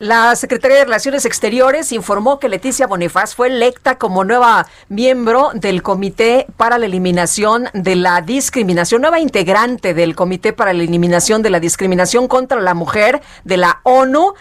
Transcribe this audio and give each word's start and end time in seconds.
La 0.00 0.34
Secretaría 0.34 0.78
de 0.78 0.84
Relaciones 0.84 1.26
Exteriores 1.26 1.92
informó 1.92 2.38
que 2.38 2.48
Leticia 2.48 2.86
Bonifaz 2.86 3.34
fue 3.34 3.48
electa 3.48 3.98
como 3.98 4.24
nueva 4.24 4.66
miembro 4.88 5.50
del 5.52 5.82
Comité 5.82 6.46
para 6.56 6.78
la 6.78 6.86
Eliminación 6.86 7.68
de 7.74 7.96
la 7.96 8.22
Discriminación, 8.22 9.02
nueva 9.02 9.20
integrante 9.20 9.92
del 9.92 10.16
Comité 10.16 10.54
para 10.54 10.72
la 10.72 10.84
Eliminación 10.84 11.42
de 11.42 11.50
la 11.50 11.60
Discriminación 11.60 12.28
contra 12.28 12.62
la 12.62 12.72
Mujer 12.72 13.20
de 13.44 13.58
la 13.58 13.80
ONU. 13.82 14.32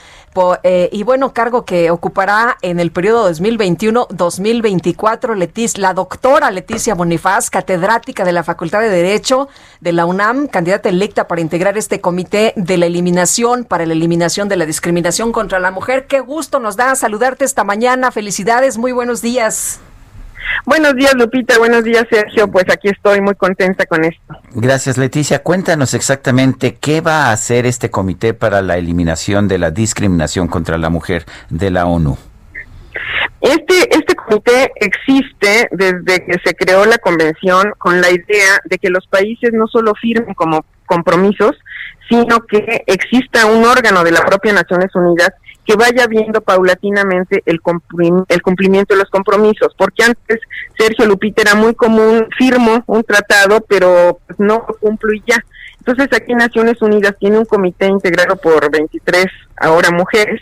Eh, 0.64 0.90
y 0.92 1.04
bueno, 1.04 1.34
cargo 1.34 1.66
que 1.66 1.92
ocupará 1.92 2.58
en 2.62 2.80
el 2.80 2.92
periodo 2.92 3.30
2021-2024 3.32 5.36
Leticia, 5.36 5.82
la 5.82 5.94
doctora 5.94 6.52
Leticia 6.52 6.96
Bonifaz, 6.96 7.50
catedrática 7.50 8.24
de 8.24 8.32
la 8.32 8.44
Facultad 8.44 8.82
de 8.82 8.90
Derecho 8.90 9.50
de 9.82 9.92
la 9.92 10.06
UNAM, 10.06 10.48
candidata 10.48 10.90
electa 10.90 11.28
para 11.28 11.42
integrar 11.42 11.78
este 11.78 12.02
comité 12.02 12.54
de 12.56 12.78
la 12.78 12.86
eliminación 12.86 13.66
para 13.66 13.86
la 13.86 13.94
eliminación 13.94 14.50
de 14.50 14.58
la 14.58 14.66
discriminación 14.66 15.32
contra 15.32 15.60
la 15.60 15.72
mujer. 15.72 16.08
Qué 16.08 16.20
gusto 16.20 16.60
nos 16.60 16.76
da 16.76 16.96
saludarte 16.96 17.46
esta 17.46 17.64
mañana. 17.64 18.12
Felicidades, 18.12 18.78
muy 18.78 18.92
buenos 18.92 19.22
días. 19.22 19.80
Buenos 20.66 20.96
días, 20.96 21.14
Lupita. 21.16 21.58
Buenos 21.58 21.84
días, 21.84 22.06
Sergio. 22.10 22.50
Pues 22.50 22.66
aquí 22.72 22.90
estoy 22.90 23.22
muy 23.22 23.36
contenta 23.36 23.86
con 23.86 24.04
esto. 24.04 24.36
Gracias, 24.52 24.98
Leticia. 24.98 25.44
Cuéntanos 25.44 25.94
exactamente 25.94 26.78
qué 26.80 27.02
va 27.02 27.26
a 27.26 27.32
hacer 27.32 27.66
este 27.66 27.90
Comité 27.90 28.34
para 28.34 28.62
la 28.62 28.78
Eliminación 28.78 29.48
de 29.48 29.58
la 29.58 29.72
Discriminación 29.72 30.48
contra 30.48 30.78
la 30.78 30.90
Mujer 30.90 31.26
de 31.50 31.72
la 31.72 31.86
ONU. 31.86 32.18
Este, 33.42 33.96
este 33.96 34.16
comité 34.16 34.72
existe 34.76 35.70
desde 35.72 36.26
que 36.26 36.36
se 36.44 36.54
creó 36.56 36.86
la 36.86 36.98
convención 36.98 37.72
con 37.78 38.02
la 38.02 38.10
idea 38.10 38.60
de 38.66 38.78
que 38.78 38.90
los 38.90 39.08
países 39.08 39.54
no 39.54 39.68
solo 39.68 39.94
firmen 39.96 40.34
como 40.34 40.66
compromisos, 40.86 41.56
sino 42.10 42.42
que 42.42 42.84
exista 42.88 43.46
un 43.46 43.64
órgano 43.64 44.04
de 44.04 44.12
la 44.12 44.26
propia 44.26 44.52
Naciones 44.52 44.94
Unidas 44.94 45.32
que 45.70 45.76
vaya 45.76 46.08
viendo 46.08 46.42
paulatinamente 46.42 47.44
el, 47.46 47.60
el 48.28 48.42
cumplimiento 48.42 48.96
de 48.96 49.02
los 49.02 49.10
compromisos, 49.12 49.76
porque 49.78 50.02
antes 50.04 50.40
Sergio 50.76 51.06
Lupita 51.06 51.44
era 51.44 51.54
muy 51.54 51.76
común, 51.76 52.28
firmo 52.40 52.84
un 52.88 53.04
tratado, 53.04 53.64
pero 53.70 54.20
pues, 54.26 54.40
no 54.40 54.66
lo 54.68 54.76
cumplo 54.80 55.14
y 55.14 55.22
ya. 55.28 55.46
Entonces 55.78 56.08
aquí 56.12 56.34
Naciones 56.34 56.82
Unidas 56.82 57.14
tiene 57.20 57.38
un 57.38 57.46
comité 57.46 57.86
integrado 57.86 58.36
por 58.38 58.72
23 58.72 59.28
ahora 59.58 59.92
mujeres, 59.92 60.42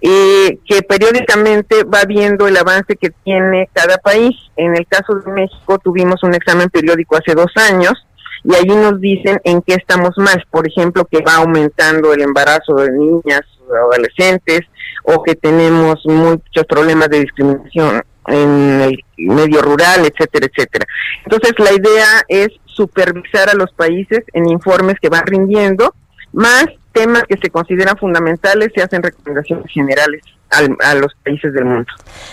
eh, 0.00 0.58
que 0.66 0.82
periódicamente 0.82 1.84
va 1.84 2.02
viendo 2.04 2.48
el 2.48 2.56
avance 2.56 2.96
que 2.96 3.10
tiene 3.22 3.68
cada 3.72 3.98
país. 3.98 4.34
En 4.56 4.74
el 4.76 4.84
caso 4.88 5.14
de 5.14 5.30
México 5.30 5.78
tuvimos 5.78 6.24
un 6.24 6.34
examen 6.34 6.70
periódico 6.70 7.16
hace 7.16 7.36
dos 7.36 7.52
años 7.70 8.04
y 8.46 8.54
allí 8.54 8.74
nos 8.74 9.00
dicen 9.00 9.40
en 9.44 9.60
qué 9.62 9.74
estamos 9.74 10.16
mal. 10.16 10.44
Por 10.50 10.68
ejemplo, 10.68 11.04
que 11.04 11.20
va 11.20 11.36
aumentando 11.36 12.12
el 12.12 12.22
embarazo 12.22 12.76
de 12.76 12.92
niñas 12.92 13.42
adolescentes 13.68 14.60
o 15.02 15.22
que 15.22 15.34
tenemos 15.34 16.00
muchos 16.04 16.64
problemas 16.68 17.08
de 17.08 17.20
discriminación 17.20 18.02
en 18.28 18.80
el 18.82 19.04
medio 19.16 19.62
rural, 19.62 20.06
etcétera, 20.06 20.46
etcétera. 20.46 20.86
Entonces, 21.24 21.52
la 21.58 21.72
idea 21.72 22.06
es 22.28 22.48
supervisar 22.66 23.48
a 23.48 23.54
los 23.54 23.72
países 23.72 24.20
en 24.32 24.48
informes 24.48 24.96
que 25.00 25.08
van 25.08 25.26
rindiendo, 25.26 25.94
más 26.32 26.66
temas 26.92 27.24
que 27.24 27.36
se 27.42 27.50
consideran 27.50 27.96
fundamentales, 27.96 28.70
se 28.74 28.82
hacen 28.82 29.02
recomendaciones 29.02 29.70
generales 29.72 30.22
a 30.50 30.94
los 30.94 31.14
países 31.24 31.52
del 31.52 31.64
mundo. 31.64 31.92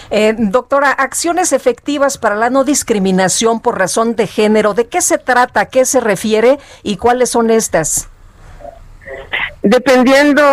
Eh, 0.09 0.35
doctora, 0.37 0.91
acciones 0.91 1.51
efectivas 1.51 2.17
para 2.17 2.35
la 2.35 2.49
no 2.49 2.63
discriminación 2.63 3.59
por 3.59 3.77
razón 3.77 4.15
de 4.15 4.27
género, 4.27 4.73
¿de 4.73 4.87
qué 4.87 5.01
se 5.01 5.17
trata? 5.17 5.61
¿A 5.61 5.65
qué 5.65 5.85
se 5.85 5.99
refiere? 5.99 6.59
¿Y 6.83 6.97
cuáles 6.97 7.29
son 7.29 7.49
estas? 7.49 8.09
Dependiendo 9.61 10.43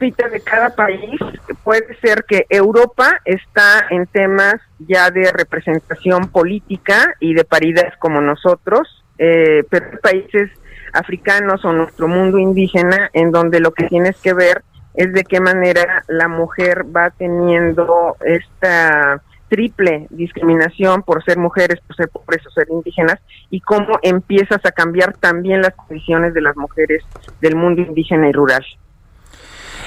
de 0.00 0.40
cada 0.42 0.70
país, 0.70 1.20
puede 1.62 1.94
ser 2.00 2.24
que 2.26 2.46
Europa 2.48 3.20
está 3.26 3.86
en 3.90 4.06
temas 4.06 4.54
ya 4.78 5.10
de 5.10 5.30
representación 5.30 6.28
política 6.28 7.14
y 7.20 7.34
de 7.34 7.44
paridad 7.44 7.92
como 7.98 8.22
nosotros, 8.22 9.04
eh, 9.18 9.62
pero 9.68 9.86
hay 9.92 9.98
países 9.98 10.50
africanos 10.94 11.64
o 11.66 11.72
nuestro 11.72 12.08
mundo 12.08 12.38
indígena 12.38 13.10
en 13.12 13.30
donde 13.30 13.60
lo 13.60 13.72
que 13.72 13.88
tienes 13.88 14.16
que 14.16 14.32
ver 14.32 14.64
es 14.94 15.12
de 15.12 15.24
qué 15.24 15.40
manera 15.40 16.04
la 16.08 16.28
mujer 16.28 16.84
va 16.94 17.10
teniendo 17.10 18.16
esta 18.24 19.22
triple 19.48 20.06
discriminación 20.10 21.02
por 21.02 21.24
ser 21.24 21.38
mujeres, 21.38 21.80
por 21.86 21.96
ser 21.96 22.08
pobres 22.08 22.46
o 22.46 22.50
ser 22.50 22.68
indígenas, 22.70 23.18
y 23.50 23.60
cómo 23.60 23.98
empiezas 24.02 24.64
a 24.64 24.70
cambiar 24.70 25.16
también 25.16 25.62
las 25.62 25.74
condiciones 25.74 26.34
de 26.34 26.40
las 26.40 26.56
mujeres 26.56 27.02
del 27.40 27.56
mundo 27.56 27.82
indígena 27.82 28.28
y 28.28 28.32
rural 28.32 28.64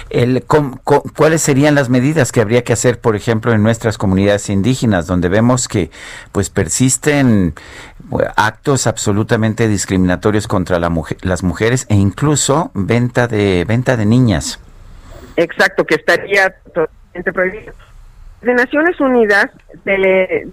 el, 0.09 0.44
¿cuáles 0.44 1.42
serían 1.42 1.75
las 1.75 1.90
medidas 1.90 2.31
que 2.31 2.42
habría 2.42 2.63
que 2.63 2.74
hacer, 2.74 3.00
por 3.00 3.16
ejemplo, 3.16 3.52
en 3.52 3.63
nuestras 3.63 3.97
comunidades 3.97 4.50
indígenas, 4.50 5.08
donde 5.08 5.30
vemos 5.30 5.68
que 5.68 5.92
pues 6.31 6.50
persisten 6.50 7.53
actos 8.36 8.86
absolutamente 8.86 9.68
discriminatorios 9.68 10.47
contra 10.47 10.80
la 10.80 10.92
las 11.22 11.44
mujeres 11.44 11.86
e 11.90 11.96
incluso 11.96 12.72
venta 12.74 13.28
de 13.28 13.66
venta 13.68 13.97
de 13.97 14.06
niñas? 14.06 14.59
Exacto, 15.36 15.86
que 15.86 15.96
estaría 15.96 16.50
totalmente 16.74 17.34
prohibido. 17.34 17.74
De 18.42 18.54
Naciones 18.54 19.00
Unidas 19.00 19.50
de, 19.86 20.48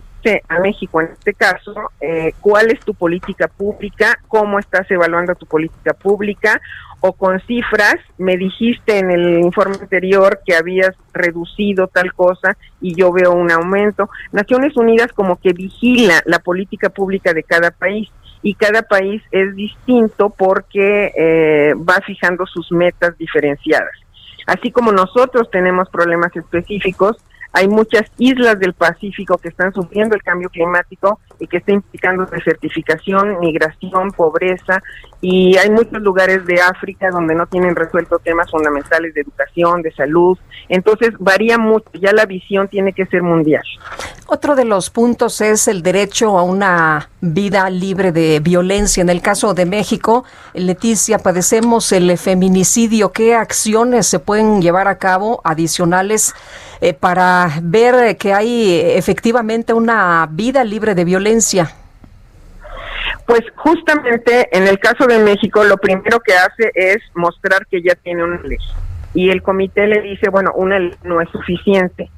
a 0.49 0.61
México 0.61 1.01
en 1.01 1.09
este 1.13 1.35
caso, 1.35 1.91
eh, 2.01 2.33
cuál 2.41 2.71
es 2.71 2.81
tu 2.81 2.95
política 2.95 3.49
pública, 3.49 4.19
cómo 4.29 4.59
estás 4.59 4.89
evaluando 4.91 5.35
tu 5.35 5.47
política 5.47 5.93
pública 5.95 6.61
o 7.01 7.15
con 7.15 7.41
cifras, 7.41 7.97
me 8.19 8.37
dijiste 8.37 8.99
en 8.99 9.11
el 9.11 9.41
informe 9.41 9.77
anterior 9.81 10.41
que 10.45 10.55
habías 10.55 10.95
reducido 11.15 11.89
tal 11.89 12.13
cosa 12.13 12.57
y 12.81 12.95
yo 12.95 13.11
veo 13.11 13.33
un 13.33 13.51
aumento. 13.51 14.11
Naciones 14.33 14.77
Unidas 14.77 15.11
como 15.13 15.41
que 15.41 15.53
vigila 15.53 16.23
la 16.27 16.39
política 16.39 16.91
pública 16.91 17.33
de 17.33 17.43
cada 17.43 17.71
país 17.71 18.11
y 18.43 18.55
cada 18.55 18.83
país 18.83 19.23
es 19.33 19.55
distinto 19.55 20.31
porque 20.31 21.13
eh, 21.17 21.75
va 21.77 22.01
fijando 22.07 22.47
sus 22.47 22.71
metas 22.71 23.17
diferenciadas. 23.19 23.95
Así 24.51 24.73
como 24.73 24.91
nosotros 24.91 25.49
tenemos 25.49 25.89
problemas 25.91 26.35
específicos, 26.35 27.17
hay 27.53 27.69
muchas 27.69 28.05
islas 28.19 28.59
del 28.59 28.75
Pacífico 28.75 29.39
que 29.39 29.49
están 29.49 29.73
sufriendo 29.73 30.15
el 30.15 30.23
cambio 30.23 30.49
climático 30.49 31.19
y 31.39 31.47
que 31.47 31.59
está 31.59 31.73
implicando 31.73 32.27
desertificación, 32.27 33.41
migración, 33.41 34.13
pobreza 34.13 34.83
y 35.21 35.57
hay 35.57 35.71
muchos 35.71 36.01
lugares 36.01 36.47
de 36.47 36.61
África 36.61 37.11
donde 37.11 37.35
no 37.35 37.47
tienen 37.47 37.75
resuelto 37.75 38.19
temas 38.19 38.51
fundamentales 38.51 39.15
de 39.15 39.23
educación, 39.23 39.83
de 39.83 39.93
salud. 39.93 40.39
Entonces 40.69 41.11
varía 41.19 41.59
mucho, 41.59 41.91
ya 41.95 42.13
la 42.13 42.25
visión 42.25 42.69
tiene 42.69 42.93
que 42.93 43.07
ser 43.07 43.23
mundial. 43.23 43.63
Otro 44.27 44.55
de 44.55 44.65
los 44.65 44.91
puntos 44.91 45.41
es 45.41 45.67
el 45.67 45.83
derecho 45.83 46.39
a 46.39 46.43
una 46.43 47.11
vida 47.21 47.69
libre 47.69 48.13
de 48.13 48.41
violencia. 48.41 49.01
En 49.01 49.11
el 49.11 49.21
caso 49.21 49.55
de 49.55 49.67
México, 49.67 50.25
Leticia, 50.55 51.19
padecemos 51.19 51.91
el 51.93 52.17
feminicidio. 52.17 53.13
¿Qué 53.13 53.35
acciones 53.35 54.07
se 54.07 54.21
pueden 54.21 54.63
llevar 54.63 54.89
a 54.89 54.99
cabo 54.99 55.41
adicionales? 55.45 56.35
Eh, 56.81 56.95
para 56.95 57.51
ver 57.63 58.17
que 58.17 58.33
hay 58.33 58.81
efectivamente 58.97 59.75
una 59.75 60.27
vida 60.31 60.65
libre 60.65 60.95
de 60.95 61.05
violencia? 61.05 61.71
Pues 63.27 63.43
justamente 63.55 64.49
en 64.57 64.67
el 64.67 64.79
caso 64.79 65.07
de 65.07 65.19
México 65.19 65.63
lo 65.63 65.77
primero 65.77 66.21
que 66.21 66.33
hace 66.35 66.73
es 66.75 66.99
mostrar 67.15 67.67
que 67.67 67.83
ya 67.83 67.95
tiene 67.97 68.25
una 68.25 68.41
ley 68.43 68.59
y 69.15 69.31
el 69.31 69.43
comité 69.43 69.87
le 69.87 70.01
dice, 70.03 70.31
bueno, 70.31 70.53
una 70.55 70.79
ley 70.79 70.95
no 71.05 71.21
es 71.21 71.29
suficiente. 71.31 72.11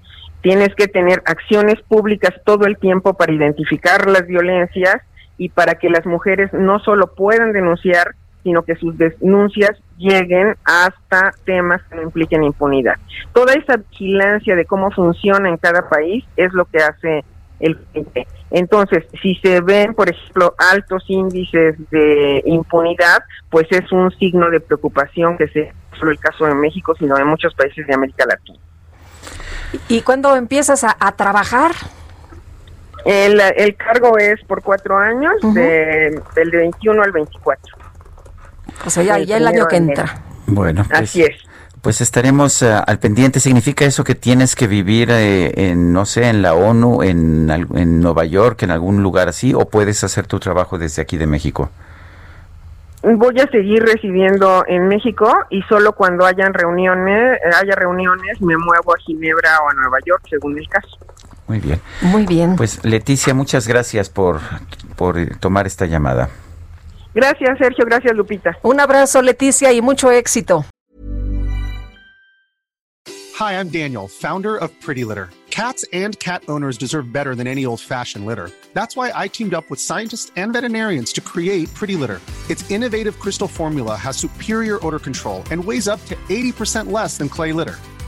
Tienes 0.43 0.75
que 0.75 0.89
tener 0.89 1.23
acciones 1.27 1.81
públicas 1.83 2.33
todo 2.45 2.67
el 2.67 2.77
tiempo 2.77 3.15
para 3.15 3.33
identificar 3.33 4.09
las 4.09 4.27
violencias 4.27 4.97
y 5.39 5.49
para 5.49 5.77
que 5.77 5.89
las 5.89 6.05
mujeres 6.05 6.53
no 6.53 6.81
solo 6.81 7.15
puedan 7.15 7.53
denunciar, 7.53 8.15
sino 8.43 8.63
que 8.63 8.77
sus 8.77 8.97
denuncias 8.99 9.79
lleguen 9.99 10.57
hasta 10.65 11.33
temas 11.45 11.81
que 11.85 11.97
no 11.97 12.03
impliquen 12.03 12.45
impunidad. 12.45 12.97
Toda 13.33 13.55
esa 13.55 13.77
vigilancia 13.77 14.57
de 14.57 14.65
cómo 14.65 14.91
funciona 14.91 15.49
en 15.49 15.57
cada 15.57 15.89
país 15.89 16.25
es 16.37 16.53
lo 16.53 16.65
que 16.65 16.79
hace 16.79 17.25
el 17.61 17.79
comité. 17.93 18.27
Entonces, 18.51 19.05
si 19.23 19.35
se 19.37 19.61
ven, 19.61 19.95
por 19.95 20.11
ejemplo, 20.11 20.55
altos 20.59 21.05
índices 21.09 21.77
de 21.91 22.43
impunidad, 22.45 23.23
pues 23.51 23.67
es 23.71 23.91
un 23.93 24.11
signo 24.19 24.51
de 24.51 24.61
preocupación 24.61 25.39
que 25.39 25.49
sea 25.49 25.73
solo 25.99 26.11
el 26.11 26.19
caso 26.19 26.45
de 26.45 26.55
México, 26.55 26.95
sino 26.99 27.17
de 27.17 27.25
muchos 27.25 27.55
países 27.55 27.87
de 27.87 27.95
América 27.95 28.27
Latina. 28.27 28.59
¿Y 29.89 30.03
cuándo 30.03 30.37
empiezas 30.37 30.85
a, 30.85 31.13
trabajar? 31.13 31.71
El, 33.07 33.41
el, 33.41 33.75
cargo 33.77 34.19
es 34.19 34.43
por 34.45 34.63
cuatro 34.63 34.99
años, 34.99 35.35
de, 35.55 36.21
del 36.35 36.51
21 36.51 37.03
al 37.03 37.13
24. 37.13 37.82
O 38.85 38.91
sea, 38.91 39.03
ya, 39.03 39.37
el 39.37 39.47
año 39.47 39.67
que 39.67 39.77
entra. 39.77 40.23
Bueno, 40.47 40.85
pues, 40.89 41.01
así 41.01 41.23
es. 41.23 41.37
Pues 41.81 42.01
estaremos 42.01 42.63
uh, 42.63 42.83
al 42.87 42.99
pendiente. 42.99 43.41
¿Significa 43.41 43.85
eso 43.85 44.05
que 44.05 44.15
tienes 44.15 44.55
que 44.55 44.67
vivir 44.67 45.11
eh, 45.11 45.71
en, 45.71 45.93
no 45.93 46.07
sé, 46.07 46.29
en 46.29 46.43
la 46.43 46.55
ONU, 46.55 47.03
en, 47.03 47.51
en 47.51 48.01
Nueva 48.01 48.25
York, 48.25 48.63
en 48.63 48.71
algún 48.71 49.03
lugar 49.03 49.29
así, 49.29 49.53
o 49.55 49.69
puedes 49.69 50.05
hacer 50.05 50.27
tu 50.27 50.39
trabajo 50.39 50.79
desde 50.79 51.03
aquí 51.03 51.17
de 51.17 51.27
México? 51.27 51.71
Voy 53.03 53.35
a 53.41 53.51
seguir 53.51 53.83
residiendo 53.83 54.65
en 54.69 54.87
México 54.87 55.29
y 55.51 55.61
solo 55.63 55.93
cuando 55.93 56.25
hayan 56.25 56.55
reuniones, 56.55 57.37
haya 57.61 57.75
reuniones 57.75 58.41
me 58.41 58.57
muevo 58.57 58.95
a 58.95 58.99
Ginebra 58.99 59.59
o 59.65 59.71
a 59.71 59.75
Nueva 59.75 59.99
York, 60.07 60.23
según 60.31 60.57
el 60.57 60.69
caso. 60.69 60.99
Muy 61.49 61.59
bien. 61.59 61.81
Muy 62.01 62.27
bien. 62.27 62.55
Pues 62.55 62.85
Leticia, 62.85 63.35
muchas 63.35 63.67
gracias 63.67 64.09
por, 64.09 64.39
por 64.95 65.17
tomar 65.41 65.67
esta 65.67 65.87
llamada. 65.87 66.29
Gracias, 67.15 67.59
Sergio. 67.59 67.85
Gracias, 67.85 68.15
Lupita. 68.15 68.59
Un 68.63 68.81
abrazo, 68.81 69.23
Leticia, 69.23 69.73
y 69.73 69.81
mucho 69.81 70.11
éxito. 70.11 70.65
Hi, 73.39 73.53
I'm 73.59 73.71
Daniel, 73.71 74.09
founder 74.09 74.57
of 74.57 74.71
Pretty 74.81 75.05
Litter. 75.05 75.31
Cats 75.51 75.85
and 75.93 76.19
cat 76.19 76.43
owners 76.49 76.79
deserve 76.79 77.13
better 77.13 77.35
than 77.35 77.47
any 77.47 77.67
old-fashioned 77.67 78.25
litter. 78.25 78.51
That's 78.73 78.97
why 78.97 79.13
I 79.15 79.29
teamed 79.29 79.53
up 79.53 79.69
with 79.69 79.81
scientists 79.81 80.33
and 80.37 80.53
veterinarians 80.53 81.13
to 81.15 81.21
create 81.21 81.73
Pretty 81.75 81.95
Litter. 81.95 82.21
Its 82.49 82.71
innovative 82.71 83.19
crystal 83.19 83.49
formula 83.49 83.95
has 83.97 84.17
superior 84.17 84.79
odor 84.87 84.99
control 84.99 85.43
and 85.51 85.63
weighs 85.63 85.89
up 85.89 86.03
to 86.07 86.17
80% 86.31 86.91
less 86.91 87.19
than 87.19 87.29
clay 87.29 87.53
litter. 87.53 87.79